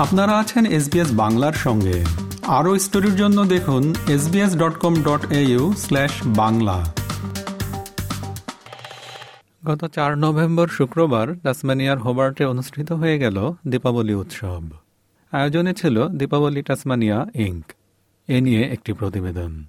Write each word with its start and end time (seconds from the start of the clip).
আপনারা 0.00 0.38
আছেন 0.38 0.66
এসবিএস 0.66 1.08
বাংলার 1.12 1.52
সঙ্গে। 1.52 2.04
আরও 2.46 2.78
স্টোরির 2.78 3.16
জন্য 3.16 3.44
দেখুন 3.44 3.94
SBS 4.08 4.56
dot 4.56 4.78
com 4.78 4.94
dot 5.02 5.26
Bangla. 6.24 6.92
গত 9.64 9.84
চার 9.84 10.18
নভেম্বর 10.18 10.68
শুক্রবার 10.68 11.34
টাসমানিয়ার 11.42 11.98
হোবার্টে 11.98 12.44
অনুষ্ঠিত 12.44 12.92
হয়ে 12.92 13.18
গেল 13.18 13.52
দীপাবলি 13.68 14.14
উৎসব। 14.14 14.62
আয়োজনে 15.30 15.74
ছিল 15.74 16.08
দীপাবলি 16.08 16.62
টাসমানিয়া 16.62 17.26
ইঙ্ক 17.34 17.72
এ 18.28 18.40
নিয়ে 18.40 18.62
একটি 18.62 18.92
প্রতিবেদন। 18.92 19.64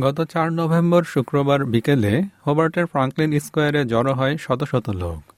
গত 0.00 0.24
চার 0.24 0.52
নভেম্বর 0.52 1.02
শুক্রবার 1.04 1.64
বিকেলে 1.64 2.22
হোবার্টের 2.46 2.86
ফ্রাঙ্কলিন 2.86 3.38
স্কোয়ারে 3.38 3.84
জড়ো 3.84 4.14
হয় 4.14 4.36
শত 4.36 4.64
শত 4.64 4.90
লোক। 4.90 5.32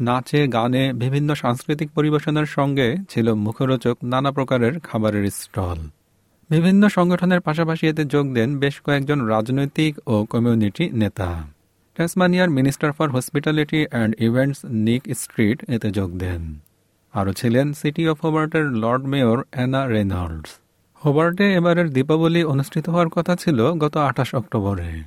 নাচে, 0.00 0.48
গানে, 0.48 0.92
বিভিন্ন 0.92 1.34
সাংস্কৃতিক 1.34 1.90
পরিবেশনের 1.90 2.46
সঙ্গে 2.46 2.96
ছিল 3.10 3.34
মুখরোচক 3.34 3.96
নানা 4.02 4.30
প্রকারের 4.30 4.80
খাবারের 4.80 5.30
স্টল। 5.30 5.78
বিভিন্ন 6.50 6.88
সংগঠনের 6.88 7.40
পাশাপাশি 7.40 7.88
এতে 7.88 8.04
যোগ 8.04 8.34
দেন 8.34 8.58
বেশ 8.58 8.80
কয়েকজন 8.80 9.20
রাজনৈতিক 9.20 9.98
ও 10.06 10.24
কমিউনিটি 10.24 10.90
নেতা। 10.90 11.46
ট্যাসমানিয়ার 11.94 12.50
minister 12.50 12.92
for 12.92 13.08
hospitality 13.10 13.86
and 13.86 14.16
events 14.20 14.58
Nick 14.64 15.02
Street 15.14 15.70
এতে 15.70 15.90
যোগ 15.90 16.18
দেন। 16.18 16.58
আরও 17.12 17.32
ছিলেন 17.32 17.72
সিটি 17.72 18.08
অফ 18.08 18.24
হোবার্টের 18.24 18.64
লর্ড 18.64 19.04
মেয়র 19.04 19.42
অ্যানা 19.50 19.86
রেনল্ডস। 19.86 20.50
হোবার্টে 21.04 21.54
এবারের 21.54 21.90
দীপাবলি 21.90 22.44
অনুষ্ঠিত 22.44 22.88
হওয়ার 22.88 23.08
কথা 23.08 23.36
ছিল 23.36 23.72
গত 23.72 23.96
আঠাশ 23.96 24.34
অক্টোবরে। 24.34 25.02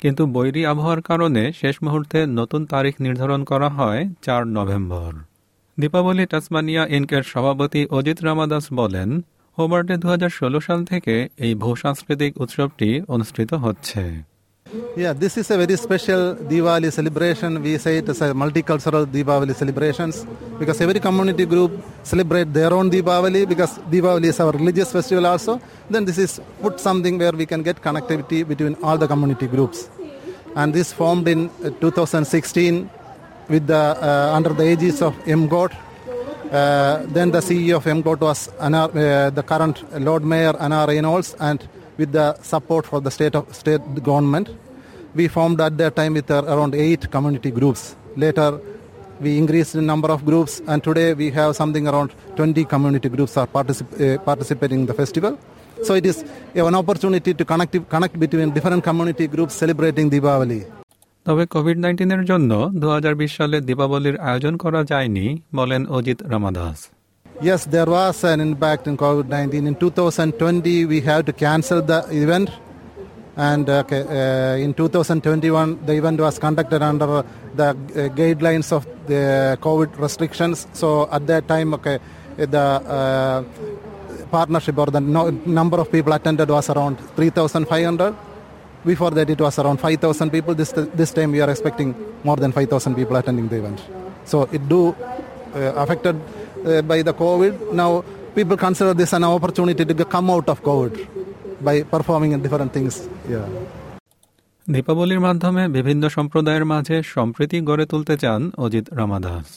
কিন্তু 0.00 0.26
বৈরী 0.26 0.64
আবহাওয়ার 0.64 1.02
কারণে 1.02 1.52
শেষ 1.52 1.76
মুহূর্তে 1.82 2.26
নতুন 2.26 2.66
তারিখ 2.66 2.94
নির্ধারণ 3.00 3.44
করা 3.44 3.68
হয় 3.68 4.08
চার 4.22 4.46
নভেম্বর। 4.46 5.12
দীপাবলি 5.80 6.26
টাসমানিয়া 6.26 6.86
ইনকের 6.86 7.22
সভাপতি 7.22 7.86
অজিত 7.86 8.24
রামাদাস 8.24 8.66
বলেন, 8.74 9.20
হোবার্টে 9.58 9.96
দু 9.96 10.08
হাজার 10.08 10.28
ষোলো 10.28 10.60
সাল 10.60 10.84
থেকে 10.84 11.28
এই 11.36 11.54
ভূ 11.54 11.74
সাংস্কৃতিক 11.74 12.40
উৎসবটি 12.40 13.00
অনুষ্ঠিত 13.08 13.54
হচ্ছে। 13.54 14.35
Yeah, 14.96 15.12
this 15.12 15.36
is 15.36 15.48
a 15.52 15.56
very 15.56 15.76
special 15.76 16.34
Diwali 16.34 16.92
celebration. 16.92 17.62
We 17.62 17.78
say 17.78 17.98
it 17.98 18.08
is 18.08 18.20
a 18.20 18.32
multicultural 18.32 19.06
Diwali 19.06 19.54
celebrations 19.54 20.26
because 20.58 20.80
every 20.80 20.98
community 20.98 21.46
group 21.46 21.70
celebrate 22.02 22.52
their 22.52 22.72
own 22.72 22.90
Diwali 22.90 23.48
because 23.48 23.78
Diwali 23.78 24.24
is 24.24 24.40
our 24.40 24.50
religious 24.50 24.90
festival 24.90 25.24
also. 25.26 25.60
Then 25.88 26.04
this 26.04 26.18
is 26.18 26.40
put 26.60 26.80
something 26.80 27.16
where 27.16 27.30
we 27.30 27.46
can 27.46 27.62
get 27.62 27.80
connectivity 27.80 28.46
between 28.46 28.76
all 28.82 28.98
the 28.98 29.06
community 29.06 29.46
groups. 29.46 29.88
And 30.56 30.74
this 30.74 30.92
formed 30.92 31.28
in 31.28 31.48
uh, 31.64 31.70
2016 31.80 32.90
with 33.48 33.68
the 33.68 33.76
uh, 33.76 34.32
under 34.34 34.50
the 34.50 34.64
aegis 34.72 35.00
of 35.00 35.14
MGOT. 35.26 35.72
Uh, 36.50 37.02
then 37.06 37.30
the 37.30 37.38
CEO 37.38 37.76
of 37.76 37.84
MGOT 37.84 38.20
was 38.20 38.48
Anna, 38.60 38.86
uh, 38.86 39.30
the 39.30 39.44
current 39.44 39.84
Lord 40.00 40.24
Mayor 40.24 40.56
Anna 40.58 40.86
Reynolds 40.88 41.36
and 41.38 41.68
with 41.98 42.12
the 42.12 42.26
support 42.42 42.86
for 42.86 43.00
the 43.00 43.10
state 43.10 43.34
of 43.34 43.54
state 43.54 44.02
government. 44.02 44.48
We 45.14 45.28
formed 45.28 45.60
at 45.60 45.78
that 45.78 45.96
time 45.96 46.14
with 46.14 46.30
uh, 46.30 46.44
around 46.46 46.74
eight 46.74 47.10
community 47.10 47.50
groups. 47.50 47.82
Later, 48.16 48.60
we 49.20 49.38
increased 49.38 49.72
the 49.72 49.82
number 49.82 50.08
of 50.08 50.24
groups, 50.24 50.60
and 50.66 50.84
today 50.84 51.14
we 51.14 51.30
have 51.30 51.56
something 51.56 51.88
around 51.88 52.10
20 52.36 52.64
community 52.64 53.08
groups 53.08 53.36
are 53.36 53.46
particip- 53.46 53.94
uh, 53.96 54.18
participating 54.20 54.80
in 54.80 54.86
the 54.86 54.94
festival. 54.94 55.38
So 55.82 55.94
it 55.94 56.06
is 56.06 56.24
an 56.54 56.74
opportunity 56.74 57.32
to 57.34 57.44
connect, 57.44 57.76
connect 57.90 58.18
between 58.18 58.50
different 58.50 58.82
community 58.84 59.26
groups 59.26 59.54
celebrating 59.54 60.10
Diwali. 60.10 60.60
তবে 61.26 61.44
Covid 61.46 61.78
নাইন্টিনের 61.78 62.22
জন্য 62.24 62.50
দু 62.80 62.86
হাজার 62.88 63.14
বিশ 63.14 63.30
সালে 63.36 63.56
দীপাবলির 63.60 64.16
আয়োজন 64.28 64.54
করা 64.56 64.80
যায়নি 64.84 65.26
বলেন 65.54 65.82
Ajit 65.86 66.18
রামাদাস 66.32 66.78
Yes, 67.40 67.66
there 67.66 67.84
was 67.84 68.24
an 68.24 68.40
impact 68.40 68.86
in 68.86 68.96
COVID 68.96 69.28
19. 69.28 69.66
In 69.66 69.74
2020, 69.74 70.86
we 70.86 71.02
had 71.02 71.26
to 71.26 71.34
cancel 71.34 71.82
the 71.82 72.06
event. 72.10 72.50
And 73.36 73.68
uh, 73.68 73.84
uh, 73.92 74.56
in 74.58 74.72
2021, 74.72 75.84
the 75.84 75.92
event 75.92 76.18
was 76.18 76.38
conducted 76.38 76.80
under 76.80 77.24
the 77.54 77.68
uh, 77.68 77.74
guidelines 78.16 78.72
of 78.72 78.86
the 79.06 79.58
COVID 79.60 79.98
restrictions. 79.98 80.66
So 80.72 81.10
at 81.12 81.26
that 81.26 81.46
time, 81.46 81.74
okay, 81.74 81.98
the 82.38 82.58
uh, 82.58 83.44
partnership 84.30 84.78
or 84.78 84.86
the 84.86 85.00
no, 85.00 85.28
number 85.28 85.78
of 85.78 85.92
people 85.92 86.14
attended 86.14 86.48
was 86.48 86.70
around 86.70 86.96
3,500. 87.16 88.16
Before 88.82 89.10
that, 89.10 89.28
it 89.28 89.40
was 89.40 89.58
around 89.58 89.78
5,000 89.78 90.30
people. 90.30 90.54
This, 90.54 90.72
this 90.72 91.12
time, 91.12 91.32
we 91.32 91.42
are 91.42 91.50
expecting 91.50 91.94
more 92.24 92.36
than 92.36 92.52
5,000 92.52 92.94
people 92.94 93.16
attending 93.16 93.48
the 93.48 93.56
event. 93.56 93.82
So 94.24 94.44
it 94.44 94.66
do 94.66 94.96
uh, 95.54 95.72
affected 95.76 96.18
by 96.91 96.99
the 97.01 97.13
COVID. 97.13 97.73
Now 97.73 98.03
people 98.35 98.57
consider 98.57 98.93
this 98.93 99.13
an 99.13 99.23
opportunity 99.23 99.83
to 99.85 100.05
come 100.05 100.29
out 100.29 100.47
of 100.49 100.61
COVID 100.63 100.93
by 101.61 101.83
performing 101.83 102.31
in 102.33 102.41
different 102.41 102.71
things. 102.73 102.93
Yeah. 103.29 103.47
দীপাবলির 104.67 105.21
মাধ্যমে 105.27 105.63
বিভিন্ন 105.77 106.03
সম্প্রদায়ের 106.17 106.65
মাঝে 106.73 106.95
সম্প্রীতি 107.15 107.57
গড়ে 107.69 107.85
তুলতে 107.91 108.13
চান 108.23 108.41
Ajit 108.65 108.85
রামাদাস 108.99 109.47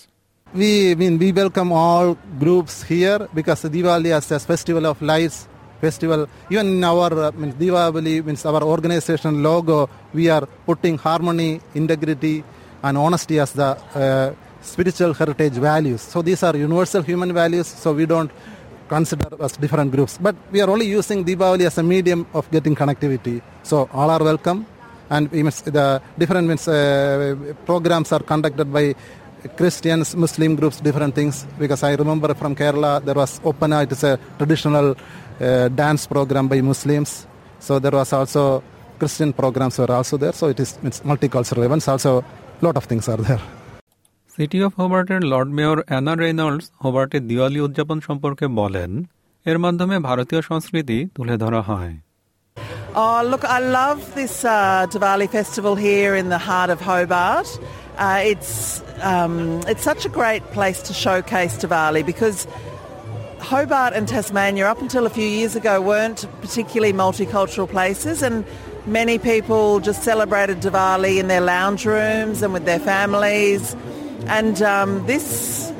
We 0.46 0.72
I 0.92 0.94
mean 1.00 1.14
we 1.22 1.28
welcome 1.40 1.70
all 1.84 2.08
groups 2.42 2.74
here 2.92 3.20
because 3.38 3.60
Diwali 3.74 4.10
as 4.18 4.26
a 4.36 4.38
festival 4.50 4.84
of 4.90 4.96
lights 5.10 5.38
festival. 5.84 6.20
Even 6.52 6.66
in 6.76 6.84
our 6.92 7.10
uh, 7.12 7.32
means 7.40 7.54
Diwali 7.62 8.14
means 8.26 8.42
our 8.50 8.62
organization 8.74 9.32
logo, 9.48 9.78
we 10.18 10.24
are 10.36 10.46
putting 10.68 10.96
harmony, 11.06 11.50
integrity, 11.74 12.36
and 12.86 12.94
honesty 13.04 13.36
as 13.44 13.50
the 13.60 13.70
uh, 13.72 14.28
spiritual 14.61 15.13
heritage 15.13 15.53
values. 15.53 16.01
So 16.01 16.21
these 16.21 16.43
are 16.43 16.55
universal 16.55 17.01
human 17.01 17.33
values. 17.33 17.67
So 17.67 17.93
we 17.93 18.05
don't 18.05 18.31
consider 18.89 19.29
as 19.39 19.53
different 19.53 19.91
groups. 19.91 20.17
But 20.19 20.35
we 20.51 20.61
are 20.61 20.69
only 20.69 20.87
using 20.87 21.23
Diwali 21.23 21.65
as 21.65 21.77
a 21.77 21.83
medium 21.83 22.25
of 22.33 22.49
getting 22.51 22.75
connectivity. 22.75 23.41
So 23.63 23.87
all 23.93 24.09
are 24.09 24.23
welcome, 24.23 24.65
and 25.09 25.31
must, 25.31 25.65
the 25.65 26.01
different 26.17 26.67
uh, 26.67 27.53
programs 27.65 28.11
are 28.11 28.21
conducted 28.21 28.73
by 28.73 28.95
Christians, 29.55 30.15
Muslim 30.15 30.55
groups, 30.55 30.81
different 30.81 31.15
things. 31.15 31.45
Because 31.57 31.83
I 31.83 31.93
remember 31.93 32.33
from 32.33 32.55
Kerala 32.55 33.03
there 33.05 33.15
was 33.15 33.39
Opana. 33.41 33.83
It 33.83 33.91
is 33.91 34.03
a 34.03 34.19
traditional 34.37 34.95
uh, 35.39 35.67
dance 35.69 36.07
program 36.07 36.47
by 36.47 36.61
Muslims. 36.61 37.27
So 37.59 37.79
there 37.79 37.91
was 37.91 38.11
also 38.11 38.63
Christian 38.97 39.33
programs 39.33 39.77
were 39.77 39.91
also 39.91 40.17
there. 40.17 40.33
So 40.33 40.47
it 40.47 40.59
is 40.59 40.77
it's 40.83 41.01
multicultural 41.01 41.63
events. 41.63 41.87
Also, 41.87 42.19
a 42.19 42.65
lot 42.65 42.75
of 42.75 42.85
things 42.85 43.07
are 43.07 43.17
there. 43.17 43.58
City 44.38 44.58
of 44.66 44.72
হোবার্টের 44.80 45.20
lord 45.32 45.50
mayor 45.58 45.78
Anna 45.90 46.14
Reynolds 46.24 46.66
হোবার্টের 46.84 47.22
Diwali 47.30 47.60
উদযাপন 47.66 47.98
সম্পর্কে 48.08 48.46
বলেন 48.60 48.90
এর 49.46 49.58
মাধ্যমে 49.64 49.96
ভারতীয় 50.08 50.40
সংস্কৃতি 50.50 50.98
তুলে 51.14 51.34
ধরা 51.44 51.62
হয় 51.70 51.94
Oh, 52.96 53.20
look, 53.30 53.44
I 53.44 53.58
love 53.80 54.00
this 54.14 54.34
uh, 54.44 54.86
Diwali 54.92 55.28
festival 55.28 55.74
here 55.74 56.14
in 56.14 56.26
the 56.28 56.38
heart 56.38 56.70
of 56.70 56.80
Hobart. 56.80 57.48
Uh, 57.98 58.20
it's, 58.22 58.52
um, 59.02 59.34
it's 59.66 59.82
such 59.82 60.02
a 60.06 60.08
great 60.08 60.44
place 60.52 60.80
to 60.88 60.92
showcase 60.94 61.54
Diwali 61.62 62.02
because 62.12 62.38
Hobart 63.40 63.92
and 63.94 64.06
Tasmania, 64.06 64.66
up 64.66 64.80
until 64.80 65.04
a 65.06 65.10
few 65.10 65.26
years 65.26 65.54
ago, 65.54 65.80
weren't 65.80 66.20
particularly 66.40 66.92
multicultural 66.94 67.68
places, 67.68 68.22
and 68.22 68.44
many 68.86 69.18
people 69.18 69.80
just 69.80 70.02
celebrated 70.02 70.60
Diwali 70.60 71.18
in 71.18 71.26
their 71.26 71.40
lounge 71.42 71.84
rooms 71.84 72.42
and 72.42 72.52
with 72.52 72.64
their 72.64 72.78
families. 72.78 73.74
And 74.27 74.61
um, 74.61 75.05
this 75.05 75.71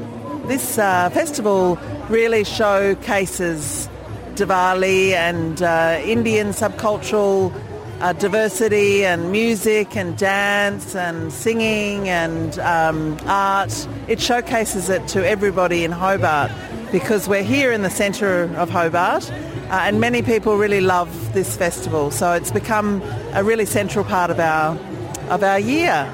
this 0.45 0.77
uh, 0.77 1.09
festival 1.11 1.77
really 2.09 2.43
showcases 2.43 3.87
Diwali 4.33 5.11
and 5.11 5.61
uh, 5.61 6.01
Indian 6.03 6.49
subcultural 6.49 7.53
uh, 8.01 8.13
diversity 8.13 9.05
and 9.05 9.31
music 9.31 9.95
and 9.95 10.17
dance 10.17 10.95
and 10.95 11.31
singing 11.31 12.09
and 12.09 12.57
um, 12.59 13.17
art. 13.25 13.87
It 14.07 14.19
showcases 14.19 14.89
it 14.89 15.07
to 15.09 15.27
everybody 15.27 15.83
in 15.83 15.91
Hobart 15.91 16.51
because 16.91 17.27
we're 17.27 17.43
here 17.43 17.71
in 17.71 17.81
the 17.83 17.89
centre 17.89 18.43
of 18.55 18.69
Hobart 18.69 19.29
uh, 19.31 19.81
and 19.83 19.99
many 19.99 20.21
people 20.21 20.57
really 20.57 20.81
love 20.81 21.33
this 21.33 21.55
festival. 21.55 22.09
So 22.09 22.33
it's 22.33 22.51
become 22.51 23.01
a 23.33 23.43
really 23.43 23.65
central 23.65 24.03
part 24.03 24.31
of 24.31 24.39
our, 24.39 24.75
of 25.29 25.43
our 25.43 25.59
year. 25.59 26.11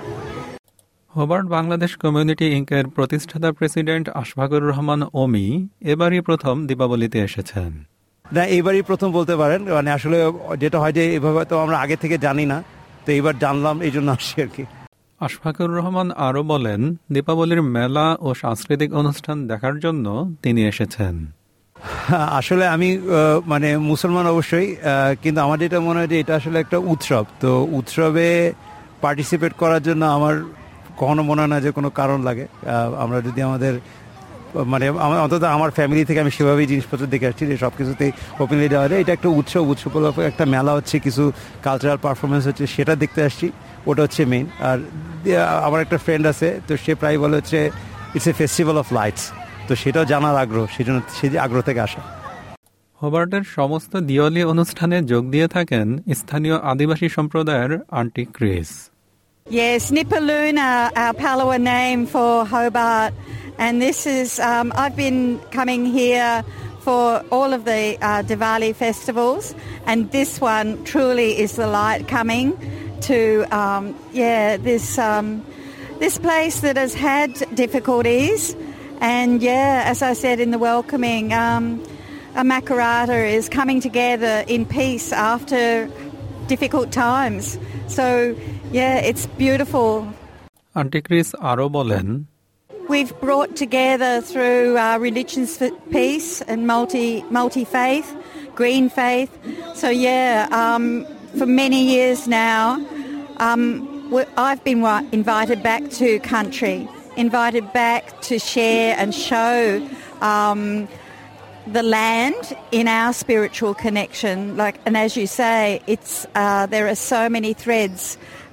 Hobart 1.18 1.48
Bangladesh 1.58 1.92
community 2.04 2.46
ইঙ্কের 2.58 2.86
প্রতিষ্ঠাতা 2.96 3.50
president 3.58 4.06
Ashfakur 4.22 4.64
Rahman 4.72 5.02
ওমি 5.22 5.46
এবারই 5.92 6.20
প্রথম 6.28 6.56
দীপাবলিতে 6.70 7.18
এসেছেন। 7.28 7.72
না 8.26 8.44
এবারই 8.58 8.84
প্রথম 8.90 9.10
বলতে 9.18 9.34
পারেন 9.42 9.60
মানে 9.78 9.90
আসলে 9.98 10.18
যেটা 10.62 10.78
হয় 10.82 10.94
যে 10.98 11.04
এভাবে 11.18 11.42
তো 11.52 11.56
আমরা 11.64 11.78
আগে 11.84 11.98
থেকে 12.04 12.16
জানি 12.26 12.46
না 12.52 12.58
তো 13.06 13.10
এবার 13.20 13.36
জানলাম 13.44 13.76
এই 13.88 13.92
জন্য 13.96 14.08
আসছি 14.18 14.36
আর 14.44 14.50
কি। 14.56 14.64
আশফাকুর 15.22 15.72
রহমান 15.78 16.08
আরও 16.28 16.42
বলেন 16.54 16.82
দীপাবলির 17.14 17.62
মেলা 17.76 18.08
ও 18.26 18.28
সাংস্কৃতিক 18.42 18.90
অনুষ্ঠান 19.02 19.38
দেখার 19.52 19.76
জন্য 19.86 20.06
তিনি 20.44 20.62
এসেছেন। 20.72 21.16
আসলে 22.40 22.66
আমি 22.76 22.90
মানে 23.52 23.70
মুসলমান 23.92 24.26
অবশ্যই 24.34 24.68
কিন্তু 25.24 25.40
আমার 25.46 25.58
যেটা 25.64 25.78
মনে 25.88 25.98
হয় 26.00 26.10
যে 26.14 26.18
এটা 26.22 26.34
আসলে 26.40 26.58
একটা 26.64 26.78
উৎসব 26.94 27.26
তো 27.44 27.52
উৎসবে 27.80 28.28
পার্টিসিপেট 29.04 29.54
করার 29.62 29.82
জন্য 29.88 30.04
আমার 30.18 30.36
কখনো 31.00 31.22
মনে 31.30 31.40
হয় 31.42 31.52
না 31.54 31.58
যে 31.66 31.72
কোনো 31.78 31.90
কারণ 32.00 32.20
লাগে। 32.28 32.46
আমরা 33.04 33.18
যদি 33.28 33.40
আমাদের 33.50 33.74
মানে 34.72 34.86
আমার 35.06 35.20
অন্তত 35.26 35.44
আমার 35.58 35.72
ফ্যামিলি 35.78 36.02
থেকে 36.10 36.20
আমি 36.24 36.32
সেভাবেই 36.38 36.68
জিনিসপত্র 36.72 37.04
দেখে 37.14 37.28
আসছি 37.32 37.44
যে 37.52 37.56
সব 37.64 37.74
কিছুতেই 37.80 38.12
ওপেনলি 38.44 38.68
দেওয়া 38.74 38.88
যায়। 38.90 39.00
এটা 39.04 39.12
একটা 39.18 39.30
উৎসব 39.40 39.64
উৎসব 39.74 39.92
একটা 40.32 40.44
মেলা 40.56 40.72
হচ্ছে, 40.78 40.96
কিছু 41.06 41.24
কালচারাল 41.66 42.00
পারফরমেন্স 42.06 42.44
হচ্ছে, 42.50 42.66
সেটা 42.76 42.94
দেখতে 43.04 43.20
আসছি। 43.28 43.48
ওটা 43.90 44.02
হচ্ছে 44.06 44.22
মেইন 44.32 44.46
আর 44.70 44.78
আমার 45.68 45.80
একটা 45.86 45.98
ফ্রেন্ড 46.06 46.26
আছে, 46.32 46.48
তো 46.68 46.72
সে 46.84 46.92
প্রায় 47.02 47.18
বলে 47.24 47.36
হচ্ছে 47.40 47.60
it's 48.16 48.28
a 48.32 48.34
festival 48.42 48.78
of 48.84 48.88
lights 48.98 49.24
তো 49.68 49.74
সেটাও 49.82 50.06
জানার 50.12 50.38
আগ্রহ 50.44 50.64
সেই 50.76 50.86
জন্য 50.88 51.00
সেই 51.18 51.30
যে 51.34 51.38
আগ্রহ 51.46 51.62
থেকে 51.70 51.82
আসা। 51.88 52.02
হোবার্টের 53.02 53.46
সমস্ত 53.58 53.94
দিওয়ালি 54.10 54.42
অনুষ্ঠানে 54.54 54.98
যোগ 55.12 55.24
দিয়ে 55.34 55.48
থাকেন 55.56 55.88
স্থানীয় 56.20 56.56
আদিবাসী 56.72 57.08
সম্প্রদায়ের 57.18 57.72
aunty 58.00 58.24
Chris 58.36 58.70
Yes, 59.48 59.92
Nipaluna, 59.92 60.92
our, 60.96 61.14
Palawa 61.14 61.62
name 61.62 62.08
for 62.08 62.48
Hobart. 62.48 63.14
And 63.60 63.80
this 63.80 64.08
is, 64.08 64.40
um, 64.40 64.74
I've 64.76 64.96
been 64.96 65.38
coming 65.52 65.86
here 65.86 66.44
for 66.80 67.24
all 67.32 67.54
of 67.54 67.64
the 67.64 67.96
uh, 68.02 68.24
Diwali 68.24 68.74
festivals. 68.74 69.54
And 69.86 70.10
this 70.10 70.42
one 70.42 70.84
truly 70.84 71.38
is 71.38 71.58
the 71.58 71.68
light 71.68 72.08
coming 72.08 72.58
to, 73.02 73.46
um, 73.56 73.96
yeah, 74.14 74.58
this, 74.58 74.98
um, 74.98 75.46
this 76.00 76.18
place 76.18 76.62
that 76.62 76.76
has 76.76 76.96
had 76.96 77.32
difficulties. 77.54 78.56
And 79.00 79.44
yeah, 79.44 79.84
as 79.86 80.02
I 80.02 80.14
said 80.14 80.40
in 80.40 80.50
the 80.50 80.58
welcoming, 80.58 81.34
um, 81.34 81.84
a 82.34 82.42
Makarata 82.42 83.32
is 83.32 83.48
coming 83.48 83.80
together 83.80 84.44
in 84.48 84.66
peace 84.66 85.14
after 85.14 85.88
difficult 86.48 86.92
times. 86.92 87.60
So, 87.88 88.36
yeah, 88.79 89.09
it's 89.11 89.25
beautiful. 89.45 89.91
Aunty 90.81 91.01
Chris 91.07 91.29
আরও 91.51 91.67
বলেন 91.79 92.07
We've 92.95 93.15
brought 93.27 93.53
together 93.65 94.13
through 94.31 94.65
uh, 94.77 94.97
religions 95.09 95.51
for 95.59 95.71
peace 95.97 96.31
and 96.51 96.59
multi 96.73 97.09
multi 97.39 97.65
faith, 97.79 98.09
green 98.61 98.85
faith. 99.01 99.31
So 99.81 99.89
yeah, 100.09 100.31
um, 100.63 100.85
for 101.39 101.47
many 101.65 101.81
years 101.95 102.21
now, 102.47 102.63
um, 103.47 103.63
we- 104.15 104.31
I've 104.47 104.63
been 104.71 104.81
wa- 104.89 105.07
invited 105.21 105.59
back 105.71 105.83
to 106.01 106.07
country, 106.37 106.79
invited 107.27 107.67
back 107.83 108.03
to 108.29 108.35
share 108.53 108.89
and 109.01 109.11
show. 109.31 109.57
Um, 110.33 110.63
the 111.79 111.87
land 112.01 112.43
in 112.79 112.87
our 112.99 113.13
spiritual 113.25 113.73
connection 113.85 114.37
like 114.63 114.77
and 114.87 114.95
as 115.05 115.11
you 115.21 115.27
say 115.43 115.59
it's 115.95 116.13
uh, 116.43 116.65
there 116.75 116.87
are 116.93 117.01
so 117.15 117.21
many 117.37 117.53
threads 117.65 118.01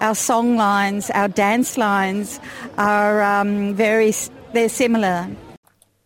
our 0.06 0.15
song 0.30 0.48
lines 0.65 1.04
our 1.19 1.30
dance 1.45 1.69
lines 1.88 2.27
are 2.95 3.15
um, 3.33 3.51
very 3.88 4.09
s- 4.19 4.30
they're 4.54 4.75
similar 4.83 5.18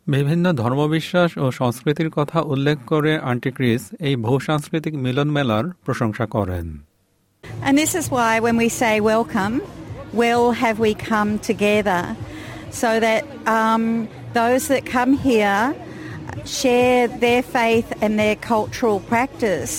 বিভিন্ন 0.08 0.46
ধর্মবিশ্বাস 0.62 1.30
ও 1.44 1.46
সংস্কৃতির 1.60 2.10
কথা 2.18 2.40
উল্লেখ 2.54 2.78
করে 2.92 3.14
aunty 3.32 3.52
Chris 3.58 3.82
এই 4.08 4.16
বহুসাংস্কৃতিক 4.26 4.94
মিলন 5.06 5.30
মেলার 5.38 5.66
প্রশংসা 5.86 6.26
করেন 6.36 6.68
And 7.66 7.74
this 7.84 7.92
is 8.00 8.06
why 8.16 8.32
when 8.46 8.56
we 8.64 8.70
say 8.82 8.94
welcome, 9.14 9.56
well 10.22 10.46
have 10.64 10.78
we 10.86 10.92
come 11.12 11.32
together 11.52 12.02
so 12.82 12.90
that 13.06 13.22
um, 13.58 13.84
those 14.40 14.64
that 14.72 14.84
come 14.98 15.12
here 15.30 15.62
share 16.60 17.02
their 17.26 17.44
faith 17.58 17.90
and 18.04 18.12
their 18.22 18.38
cultural 18.54 18.98
practice 19.14 19.72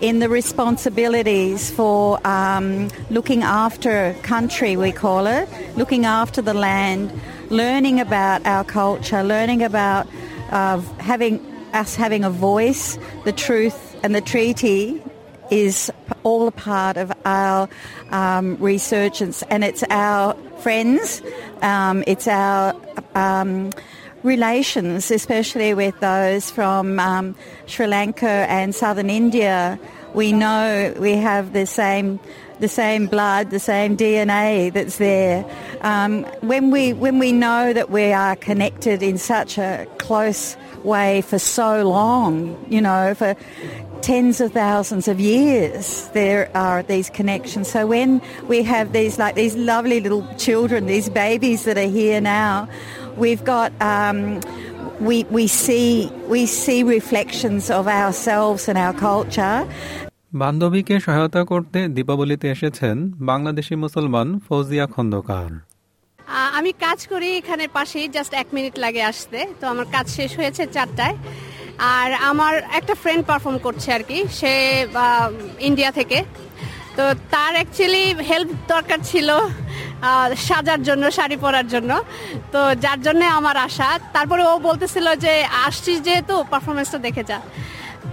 in 0.00 0.20
the 0.20 0.28
responsibilities 0.28 1.70
for 1.70 2.24
um, 2.26 2.88
looking 3.10 3.42
after 3.42 4.14
country, 4.22 4.76
we 4.76 4.92
call 4.92 5.26
it, 5.26 5.48
looking 5.76 6.04
after 6.04 6.40
the 6.40 6.54
land, 6.54 7.12
learning 7.50 8.00
about 8.00 8.46
our 8.46 8.64
culture, 8.64 9.22
learning 9.24 9.62
about 9.62 10.06
uh, 10.50 10.80
having 10.98 11.44
us 11.72 11.94
having 11.96 12.24
a 12.24 12.30
voice, 12.30 12.98
the 13.24 13.32
truth 13.32 13.96
and 14.02 14.14
the 14.14 14.20
treaty 14.20 15.02
is 15.50 15.90
all 16.22 16.46
a 16.46 16.52
part 16.52 16.96
of 16.96 17.12
our 17.24 17.68
um, 18.10 18.56
resurgence, 18.56 19.42
and 19.44 19.64
it's 19.64 19.82
our 19.90 20.34
friends, 20.60 21.22
um, 21.62 22.04
it's 22.06 22.28
our 22.28 22.74
um, 23.14 23.70
relations, 24.22 25.10
especially 25.10 25.74
with 25.74 25.98
those 26.00 26.50
from 26.50 26.98
um, 26.98 27.34
Sri 27.66 27.86
Lanka 27.86 28.28
and 28.28 28.74
southern 28.74 29.10
India. 29.10 29.78
We 30.14 30.32
know 30.32 30.94
we 30.98 31.12
have 31.12 31.52
the 31.52 31.66
same. 31.66 32.20
The 32.60 32.66
same 32.66 33.06
blood, 33.06 33.50
the 33.50 33.60
same 33.60 33.96
DNA 33.96 34.72
that's 34.72 34.98
there. 34.98 35.44
Um, 35.82 36.24
when 36.40 36.72
we 36.72 36.92
when 36.92 37.20
we 37.20 37.30
know 37.30 37.72
that 37.72 37.88
we 37.88 38.12
are 38.12 38.34
connected 38.34 39.00
in 39.00 39.16
such 39.16 39.58
a 39.58 39.86
close 39.98 40.56
way 40.82 41.20
for 41.20 41.38
so 41.38 41.88
long, 41.88 42.58
you 42.68 42.80
know, 42.80 43.14
for 43.14 43.36
tens 44.00 44.40
of 44.40 44.52
thousands 44.52 45.08
of 45.08 45.18
years 45.20 46.08
there 46.10 46.50
are 46.56 46.82
these 46.84 47.10
connections 47.10 47.68
so 47.68 47.86
when 47.86 48.22
we 48.46 48.62
have 48.62 48.92
these 48.92 49.18
like 49.18 49.34
these 49.34 49.56
lovely 49.56 50.00
little 50.00 50.26
children 50.36 50.86
these 50.86 51.08
babies 51.08 51.64
that 51.64 51.76
are 51.76 51.88
here 51.88 52.20
now 52.20 52.68
we've 53.22 53.44
got 53.54 53.70
um, 53.92 54.18
we, 55.08 55.16
we 55.36 55.44
see 55.64 55.88
we 56.34 56.42
see 56.62 56.80
reflections 56.96 57.64
of 57.78 57.84
ourselves 58.00 58.62
and 58.70 58.76
our 58.84 58.96
culture. 59.08 59.58
বান্ধবীকে 60.42 60.94
সহায়তা 61.06 61.42
করতে 61.52 61.78
দীপাবলিতে 61.96 62.46
এসেছেন 62.54 62.96
বাংলাদেশি 63.30 63.74
মুসলমান 63.84 64.28
ফৌজিয়া 64.46 64.86
খন্দকার। 64.94 65.50
আমি 66.58 66.70
কাজ 66.84 66.98
করি 67.12 67.28
এখানে 67.40 67.64
পাশেই 67.76 68.06
জাস্ট 68.16 68.32
এক 68.42 68.48
মিনিট 68.56 68.74
লাগে 68.84 69.02
আসতে। 69.10 69.38
তো 69.60 69.64
আমার 69.72 69.86
কাজ 69.94 70.06
শেষ 70.18 70.30
হয়েছে 70.40 70.62
চারটায়। 70.76 71.16
আর 71.96 72.08
আমার 72.30 72.54
একটা 72.78 72.94
ফ্রেন্ড 73.02 73.22
পারফর্ম 73.30 73.58
করছে 73.66 73.88
আর 73.96 74.02
কি 74.10 74.18
সে 74.38 74.52
ইন্ডিয়া 75.68 75.90
থেকে। 75.98 76.18
তো 76.98 77.04
তার 77.34 77.52
অ্যাকচুয়ালি 77.58 78.04
হেল্প 78.30 78.50
দরকার 78.74 78.98
ছিল 79.10 79.28
সাজার 80.48 80.80
জন্য, 80.88 81.04
শাড়ি 81.16 81.36
পরার 81.44 81.66
জন্য। 81.74 81.90
তো 82.52 82.60
যার 82.84 82.98
জন্য 83.06 83.22
আমার 83.38 83.56
আশা। 83.66 83.88
তারপরে 84.14 84.42
ও 84.52 84.54
বলতেছিল 84.68 85.06
যে, 85.24 85.32
আসছিস 85.66 85.98
যেহেতু 86.06 86.34
পারফরমেন্সটা 86.52 86.98
দেখে 87.06 87.22
যা। 87.30 87.38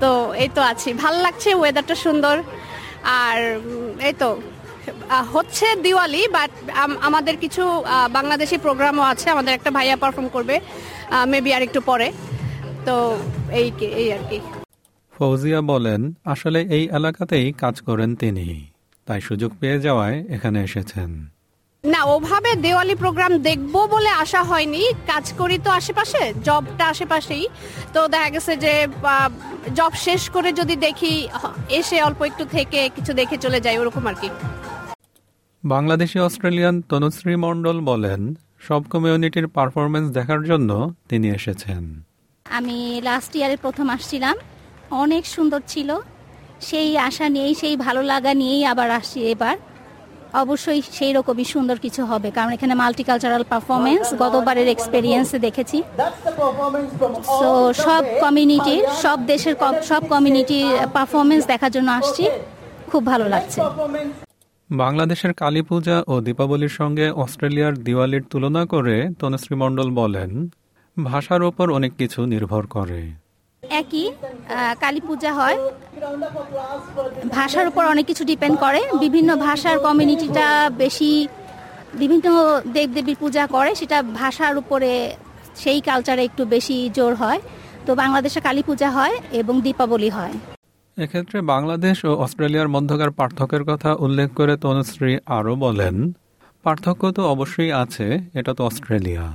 তো 0.02 0.10
এই 0.44 0.50
তো 0.56 0.62
আছি। 0.72 0.90
ভালো 1.04 1.18
লাগছে 1.26 1.50
ওয়েদারটা 1.60 1.96
সুন্দর। 2.06 2.36
আর 3.22 3.38
এই 4.08 4.14
তো 4.22 4.30
হচ্ছে 5.34 5.68
দিওয়ালি 5.86 6.22
বাট 6.38 6.52
আমাদের 7.08 7.36
কিছু 7.44 7.64
বাংলাদেশি 8.18 8.58
প্রোগ্রামও 8.66 9.04
আছে। 9.14 9.28
আমাদের 9.36 9.54
একটা 9.58 9.70
ভাইয়া 9.78 9.96
পারফর্ম 10.04 10.28
করবে 10.36 10.56
মেবি 11.32 11.52
আর 11.56 11.64
একটু 11.68 11.80
পরে। 11.90 12.08
তো 12.88 12.96
এই 13.60 13.68
এই 14.02 14.08
আর 14.18 14.24
কি। 14.30 14.38
ফৌজিয়া 15.14 15.60
বলেন, 15.72 16.02
আসলে 16.34 16.60
এই 16.78 16.84
এলাকাতেই 17.00 17.48
কাজ 17.64 17.76
করেন 17.88 18.10
তিনি। 18.24 18.48
তাই 19.08 19.20
সুযোগ 19.28 19.52
পেয়ে 19.62 19.78
যাওয়ায় 19.86 20.18
এখানে 20.36 20.58
এসেছেন। 20.68 21.10
না 21.84 22.02
ওভাবে 22.16 22.52
দেওয়ালি 22.66 22.96
প্রোগ্রাম 23.04 23.32
দেখব 23.50 23.76
বলে 23.94 24.12
আসা 24.24 24.42
হয়নি। 24.50 24.84
কাজ 25.12 25.26
করি 25.40 25.58
তো 25.66 25.70
আশেপাশে 25.80 26.22
জবটা 26.48 26.86
আশেপাশেই। 26.94 27.46
তো 27.94 28.00
দেখা 28.14 28.30
গেছে 28.36 28.54
যে 28.66 28.74
জব 29.80 29.94
শেষ 30.06 30.22
করে 30.36 30.50
যদি 30.60 30.76
দেখি 30.88 31.14
এসে 31.80 31.98
অল্প 32.08 32.20
একটু 32.30 32.44
থেকে 32.56 32.80
কিছু 32.96 33.12
দেখে 33.20 33.38
চলে 33.44 33.60
যাই 33.66 33.78
ওরকম 33.82 34.04
আর 34.10 34.16
কি। 34.22 34.30
বাংলাদেশি 35.64 36.18
অস্ট্রেলিয়ান 36.28 36.76
তনুশ্রী 36.90 37.36
মণ্ডল 37.46 37.78
বলেন 37.92 38.22
সব 38.68 38.82
কমিউনিটির 38.94 39.48
পারফরমেন্স 39.56 40.08
দেখার 40.18 40.42
জন্য 40.50 40.70
তিনি 41.10 41.28
এসেছেন। 41.38 41.84
আমি 42.46 42.78
লাস্ট 43.08 43.32
ইয়ারে 43.36 43.58
প্রথম 43.64 43.88
আসছিলাম। 43.96 44.36
অনেক 45.04 45.24
সুন্দর 45.36 45.62
ছিল। 45.74 45.90
সেই 46.70 46.90
আশা 47.08 47.26
নিয়েই 47.36 47.54
সেই 47.62 47.76
ভালো 47.86 48.02
লাগা 48.12 48.32
নিয়েই 48.42 48.64
আবার 48.72 48.90
আসছি 49.00 49.20
এবার। 49.34 49.56
অবশ্যই 50.44 50.80
সেই 50.98 51.12
রকমই 51.18 51.46
সুন্দর 51.54 51.78
কিছু 51.86 52.02
হবে 52.12 52.30
কারণ 52.38 52.52
এখানে 52.58 52.74
মাল্টিকালচারাল 52.82 53.44
পারফরমেন্স 53.52 54.06
গতবারের 54.24 54.68
এক্সপেরিয়েন্সে 54.76 55.38
দেখেছি। 55.48 55.78
সো 57.40 57.50
সব 57.86 58.04
কমিউনিটির 58.26 58.84
সব 59.04 59.18
দেশের 59.32 59.56
সব 59.90 60.02
কমিউনিটির 60.14 60.68
পারফরমেন্স 60.96 61.44
দেখার 61.52 61.72
জন্য 61.76 61.90
আসছি। 62.00 62.24
খুব 62.92 63.02
ভালো 63.12 63.26
লাগছে। 63.34 63.60
বাংলাদেশের 64.70 65.34
কালী 65.42 65.62
পূজা 65.70 65.98
ও 66.12 66.14
দীপাবলির 66.28 66.74
সঙ্গে 66.80 67.06
অস্ট্রেলিয়ার 67.24 67.74
দিওয়ালির 67.86 68.24
তুলনা 68.32 68.64
করে 68.74 68.96
তনুশ্রী 69.20 69.56
মণ্ডল 69.62 69.90
বলেন 70.02 70.32
ভাষার 70.98 71.42
ওপর 71.50 71.68
অনেক 71.78 71.92
কিছু 72.00 72.20
নির্ভর 72.34 72.64
করে। 72.76 73.02
একই 73.64 74.05
কালী 74.84 75.02
পূজা 75.08 75.34
হয়। 75.34 75.58
ভাষার 77.38 77.68
উপর 77.68 77.84
অনেক 77.86 78.06
কিছু 78.06 78.24
ডিপেন্ড 78.26 78.56
করে। 78.60 78.82
বিভিন্ন 79.00 79.36
ভাষার 79.36 79.80
কমিউনিটিটা 79.80 80.70
বেশি, 80.70 81.28
বিভিন্ন 82.02 82.28
দেবদেবীর 82.74 83.16
পূজা 83.20 83.48
করে, 83.48 83.76
সেটা 83.76 83.98
ভাষার 84.22 84.58
উপরে 84.58 85.16
সেই 85.56 85.82
কালচারে 85.82 86.24
একটু 86.24 86.46
বেশি 86.46 86.90
জোর 86.94 87.16
হয়। 87.16 87.40
তো 87.86 87.96
বাংলাদেশে 87.96 88.40
কালী 88.42 88.62
পূজা 88.64 88.90
হয় 88.92 89.16
এবং 89.32 89.62
দীপাবলি 89.62 90.10
হয়। 90.10 90.34
এক্ষেত্রে 90.98 91.42
বাংলাদেশ 91.42 92.06
ও 92.06 92.12
অস্ট্রেলিয়ার 92.16 92.68
মধ্যকার 92.68 93.12
পার্থক্যের 93.12 93.64
কথা 93.64 93.90
উল্লেখ 94.06 94.30
করে 94.34 94.58
তনুশ্রী 94.58 95.18
আরও 95.26 95.56
বলেন, 95.56 96.14
পার্থক্য 96.64 97.12
তো 97.12 97.22
অবশ্যই 97.26 97.72
আছে, 97.72 98.20
এটা 98.34 98.54
তো 98.54 98.62
অস্ট্রেলিয়া। 98.66 99.26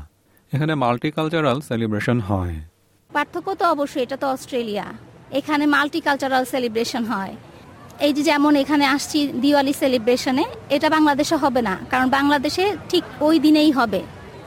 এখানে 0.53 0.75
মাল্টিকালচারাল 0.75 1.61
সেলিব্রেশন 1.61 2.21
হয়। 2.21 2.57
পার্থক্য 3.15 3.49
তো 3.61 3.65
অবশ্যই, 3.75 4.03
এটা 4.07 4.17
তো 4.23 4.27
অস্ট্রেলিয়া। 4.35 4.87
এখানে 5.39 5.65
মাল্টিকালচারাল 5.75 6.45
সেলিব্রেশন 6.53 7.03
হয়। 7.13 7.35
এই 8.07 8.13
যে 8.17 8.23
যেমন 8.31 8.53
এখানে 8.63 8.85
আসছি 8.95 9.19
দিওয়ালি 9.45 9.73
সেলিব্রেশনে 9.83 10.45
এটা 10.77 10.89
বাংলাদেশে 10.97 11.37
হবে 11.45 11.61
না, 11.69 11.75
কারণ 11.93 12.07
বাংলাদেশে 12.19 12.65
ঠিক 12.91 13.05
ওই 13.27 13.37
দিনেই 13.45 13.71
হবে, 13.79 14.01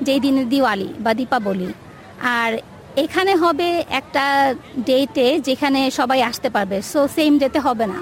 যেই 0.05 0.19
দিনে 0.25 0.43
দিওয়ালি 0.53 0.89
বা 1.03 1.11
দীপাবলি। 1.19 1.69
আর 2.39 2.51
এখানে 3.03 3.33
হবে 3.43 3.67
একটা 3.99 4.25
ডেটে 4.89 5.27
যেখানে 5.47 5.79
সবাই 5.99 6.19
আসতে 6.29 6.49
পারবে 6.55 6.77
সো 6.91 6.99
সেম 7.17 7.31
ডেতে 7.41 7.59
হবে 7.67 7.85
না। 7.93 7.99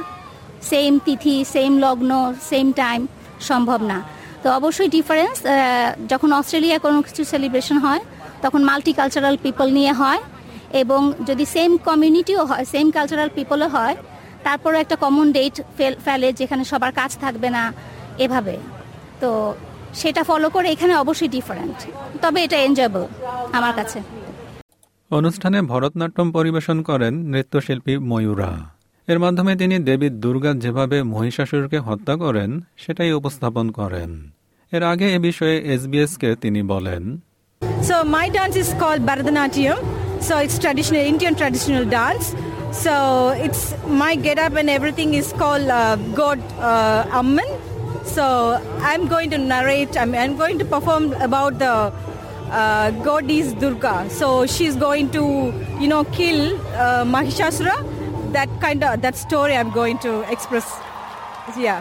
সেম 0.69 0.91
তিথি 1.05 1.35
সেম 1.53 1.71
লগ্ন 1.85 2.11
সেম 2.49 2.67
টাইম 2.81 3.01
সম্ভব 3.49 3.79
না। 3.91 3.97
তো 4.43 4.47
অবশ্যই 4.59 4.89
ডিফারেন্স 4.97 5.37
যখন 6.11 6.29
অস্ট্রেলিয়া 6.39 6.77
কোনো 6.85 6.99
কিছু 7.07 7.21
সেলিব্রেশন 7.31 7.77
হয়, 7.85 8.01
তখন 8.43 8.61
মাল্টিকালচারাল 8.69 9.35
পিপল 9.45 9.67
নিয়ে 9.77 9.93
হয় 10.01 10.21
এবং 10.73 11.13
যদি 11.27 11.45
সেম 11.45 11.77
কমিউনিটিও 11.77 12.45
হয় 12.45 12.65
সেম 12.65 12.91
কালচারাল 12.91 13.29
পিপলও 13.35 13.67
হয় 13.67 13.95
তারপরে 14.43 14.79
একটা 14.79 14.95
কমন 14.95 15.31
ডেট 15.31 15.55
ফেলে 16.05 16.33
যেখানে 16.33 16.63
সবার 16.63 16.91
কাজ 16.91 17.17
থাকবে 17.17 17.49
না 17.49 17.73
এভাবে। 18.17 18.57
তো 19.19 19.53
সেটা 19.93 20.23
ফলো 20.23 20.49
করে 20.49 20.67
এখানে 20.71 20.93
অবশ্যই 20.95 21.27
ডিফারেন্ট 21.27 21.77
তবে 22.21 22.43
এটা 22.43 22.57
এনজয়েবল 22.57 23.03
আমার 23.51 23.73
কাছে। 23.73 23.99
অনুষ্ঠানে 25.11 25.61
ভরতনাট্যম 25.61 26.31
পরিবেশন 26.31 26.81
করেন 26.81 27.13
নৃত্যশিল্পী 27.13 27.97
ময়ূরা। 27.97 28.51
এর 29.07 29.19
মাধ্যমে 29.19 29.55
তিনি 29.55 29.79
দেবী 29.79 30.09
দুর্গা 30.09 30.53
যেভাবে 30.53 31.03
মহিষাসুরকে 31.03 31.79
হত্যা 31.79 32.15
করেন 32.15 32.61
সেটাই 32.77 33.11
উপস্থাপন 33.11 33.71
করেন। 33.71 34.31
এর 34.71 34.83
আগে 34.83 35.07
এ 35.15 35.19
বিষয়ে 35.19 35.57
এসবিএসকে 35.57 36.35
তিনি 36.35 36.61
বলেন। 36.63 37.03
So 37.89 37.97
my 38.15 38.27
dance 38.35 38.57
is 38.63 38.69
called 38.81 39.03
Bharatanatyam. 39.09 40.00
So 40.20 40.38
it's 40.38 40.58
traditional 40.58 41.02
Indian 41.02 41.34
traditional 41.34 41.84
dance. 41.84 42.34
So 42.72 43.30
it's 43.30 43.74
my 43.86 44.14
get 44.16 44.38
up 44.38 44.54
and 44.54 44.68
everything 44.68 45.14
is 45.14 45.32
called 45.32 45.68
uh, 45.68 45.96
God 46.14 46.40
uh, 46.58 47.06
Amman. 47.12 47.46
So 48.04 48.60
I'm 48.80 49.08
going 49.08 49.30
to 49.30 49.38
narrate. 49.38 49.96
I'm, 49.96 50.14
I'm 50.14 50.36
going 50.36 50.58
to 50.58 50.64
perform 50.64 51.12
about 51.14 51.58
the 51.58 51.92
uh, 52.50 52.90
goddess 53.02 53.52
Durga. 53.52 54.08
So 54.10 54.46
she's 54.46 54.76
going 54.76 55.10
to 55.10 55.52
you 55.80 55.88
know 55.88 56.04
kill 56.04 56.56
uh, 56.74 57.04
Mahishasura. 57.04 57.76
That 58.32 58.48
kind 58.60 58.84
of 58.84 59.02
that 59.02 59.16
story 59.16 59.56
I'm 59.56 59.70
going 59.70 59.98
to 60.00 60.12
express. 60.30 60.66
Yeah. 61.56 61.80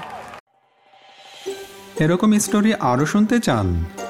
এরকম 2.04 2.30
story 2.46 2.72
আরও 2.92 3.06
শুনতে 3.14 3.36
চান 3.48 3.68